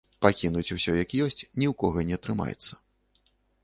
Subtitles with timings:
[0.25, 2.73] Пакінуць усё як ёсць ні ў кога не атрымаецца.